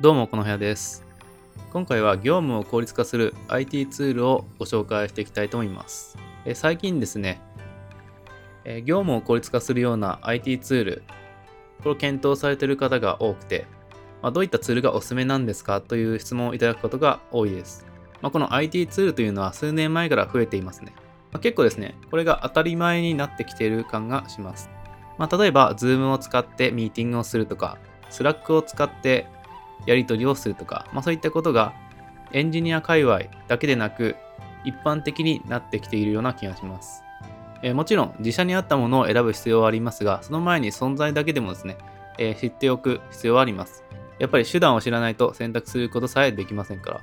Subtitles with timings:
[0.00, 1.04] どうもこの部屋です。
[1.72, 6.16] 今回は業務を効率化する IT ツールをご紹介していきたいと思います。
[6.44, 7.40] え最近ですね
[8.64, 11.02] え業務を効率化するような IT ツール
[11.78, 13.66] これを検討されている方が多くて、
[14.22, 17.84] ま、どういったツールがおすすめなんですかという質問をいただくことが多いです、
[18.22, 20.94] ま、この IT ツールというのは数年前から増えていますね、
[21.32, 24.70] ま、結構ですねこれが当たり前になってきている感がします。
[25.18, 27.78] ま、例えば、Zoom を使ってミーティングをするとか、
[28.08, 29.26] Slack を使って
[29.86, 31.74] やり取りをするとか、まあ、そういったことが
[32.32, 34.16] エンジニア界隈だけでなく
[34.64, 37.02] 一般的になってきているような気がします。
[37.62, 41.78] えー、もちろん自社に合ったものを選ぶ必要はありますが、その前に存在だけでもですね、
[42.18, 43.84] えー、知っておく必要はあります。
[44.18, 47.00] やっぱり手段を知らないと選択することさえできませんから。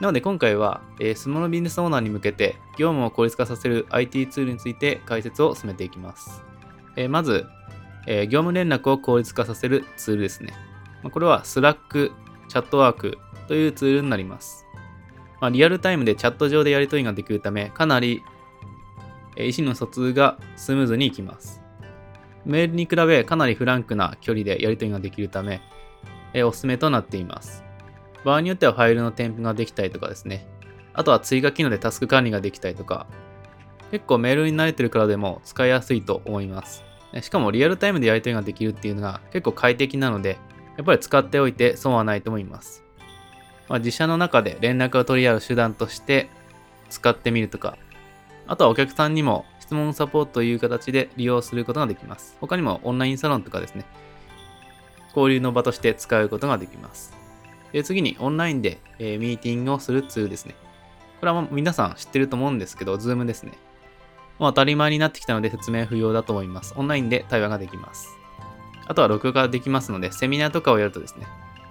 [0.00, 6.42] なので今回は、えー、スモールビジネスオーナーに向けて業務を効率化させる IT ツールについて解説を進めていきます。
[6.96, 7.46] えー、まず、
[8.06, 10.54] え業務連絡を効率化させるツールですね。
[11.08, 12.12] これは Slack、
[12.48, 13.18] チャットワーク
[13.48, 14.66] というツールになります。
[15.40, 18.22] まあ、リアルタイムでチャット上でやり取りができるため、かなり
[19.36, 21.62] 意思の疎通がスムーズにいきます。
[22.44, 25.60] メールに比べかなりフランクな距離でやり取りができるため、
[26.32, 27.64] えおすすめとなっています。
[28.24, 30.46] 場合によってはファイルの添付ができたりとかですね。
[30.92, 33.06] あとは追加機能でタスク管理ができたりとか、
[33.90, 36.84] 結構メールに慣れてるからでも使いやすいと思います。
[37.22, 40.38] しかもリアルタイムでやり取りができるっていうのが結構快適なので、
[40.80, 42.82] やっぱり使っておいて損はないと思います。
[43.68, 46.30] まあ、自社の中で連絡を取り合う手段として
[46.88, 47.76] 使ってみるとか、
[48.46, 52.38] あとはお客さんにも質問サポートという形で利用することができます。
[52.40, 53.84] 他にもオンラインサロンとかですね、
[55.08, 57.12] 交流の場として使うことができます。
[57.72, 60.54] で次にオンラインで、えー、ミーティングをするツールですね。
[61.20, 63.52] これは皆さん知ってると思うんですけど、Zoom ですね。
[64.38, 66.72] もう当たり前になってきたので説明不要だと思います。
[66.78, 68.19] オンラインで対話ができます。
[68.90, 71.28] あとは録画できますので、セミナーとかをやるとですね、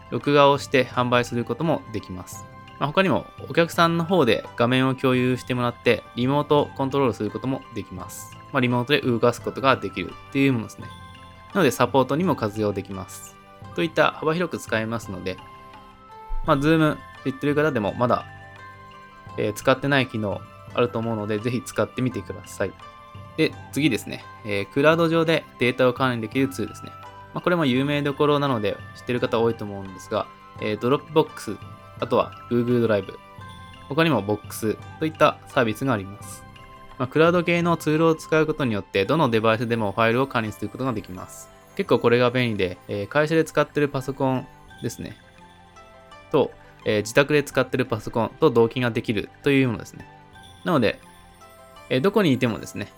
[0.10, 2.46] 録画をして販売することもできます。
[2.80, 8.38] まあ、他にもお客さんの方で画面を共有してもらってリモートコントロールすることもできます。
[8.54, 10.88] まあ、リモートで動かすことができるっていうものですね。
[11.54, 13.36] なのでサポートにも活用できます。
[13.76, 15.36] といった幅広く使えますので、
[16.46, 18.24] まあ、Zoom 知ってる方でもまだ、
[19.36, 20.40] えー、使ってない機能
[20.74, 22.72] あると思うので、ぜひ使ってみてください。
[23.36, 26.94] で、次ですね、えー、クラウド上でデータを管理できるツールですね。
[27.34, 30.28] まあ、これも有名どころなので知ってる方多いと思うんですが、
[30.62, 31.58] えー、 Dropbox、
[32.00, 33.18] あとは Google ドライブ、
[33.88, 36.44] 他にも Box といったサービスがあります。
[36.98, 41.50] まあ、クラウド系のツールを使うことによって、どのデバイスでもファイルを管理することができます。
[41.76, 44.48] 結構これが便利で、えー、会社で使ってるパソコン
[44.84, 45.16] ですね。
[46.32, 46.52] と、
[46.86, 50.06] えー、自宅で使ってるパソコンと同期ができるというものですね。
[50.66, 51.00] なので、
[51.90, 52.92] えー、どこにいてもですね、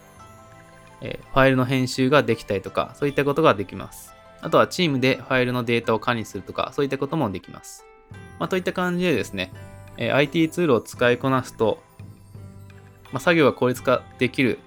[1.01, 4.13] えファイルの編集ができたりとか、そういったことができます。
[4.41, 7.85] あとはチームでファイルのデータを管理するとか、そういったこともできます。
[8.39, 9.51] まあ、といった感じでですね、
[9.97, 11.81] え IT ツールを使いこなすと、
[13.11, 14.59] まあ、作業が効率化できる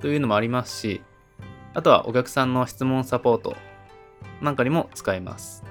[0.00, 1.02] というのもありますし、
[1.74, 3.56] あとはお客さんの質問サポート
[4.40, 5.64] なんかにも使えます。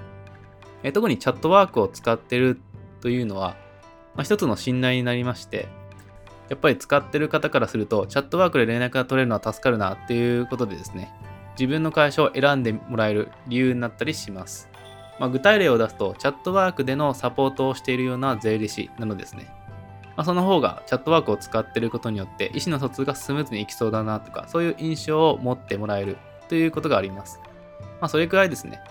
[0.83, 2.59] え特にチャットワークを使ってる
[3.01, 3.56] というのは、
[4.16, 5.68] まあ、一つの信頼になりまして、
[6.50, 11.13] やっぱり使ってる方からすると、チャットワークで連絡が取れるのは助かるなっていうことでですね、
[11.51, 14.69] 自分の会社を選んでもらえる理由になったりします。
[15.19, 19.53] まあ、具体例を出すと、チャットワークでのサポートをしているような税理士なのですね。
[20.16, 26.17] まあ、その方が Chatwork を使っていることによって意思の疎通がスムーズにいきそうだなとか、そういう印象を持ってもらえる
[26.50, 27.39] ということがあります。
[28.00, 28.81] まあ、それくらいですね。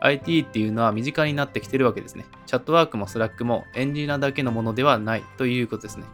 [0.00, 2.26] IT っていうのは身近になってきてるわけですね。
[2.46, 6.04] Chatwork も Slack もエンジニアだけのものではないということですね。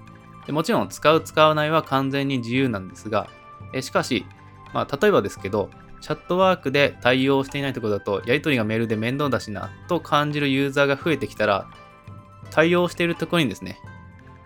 [0.47, 3.29] でもちろん使う使わないは完全に自由なんですが、
[3.73, 4.27] えしかし、
[4.73, 5.71] まあ、例えばですけど、
[6.03, 11.69] Chatwork で対応していないところだと、やり取りがメールで面倒だしな、と感じるユーザーが増えてきたら、
[12.51, 13.79] 対応しているところにですね、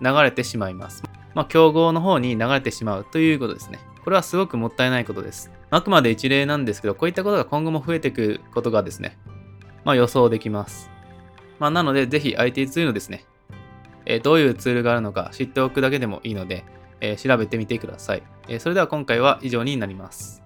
[0.00, 1.02] 流れてしまいます。
[1.34, 3.80] まあ、競合の方に流れてしまうということですね。
[4.04, 5.50] これはすごくもったいないことです。
[5.70, 9.18] あくまで一例なんですけど、こういったことが今後も増えていくことがですね、
[9.84, 10.90] まあ予想できます。
[11.58, 13.24] まあなので、ぜひ IT ツールのですね、
[14.04, 16.64] えどういうツールがあるのか知っておくだけでもいいので、
[17.00, 18.22] え調べてみてください。
[18.46, 20.45] えそれでは今回は以上になります。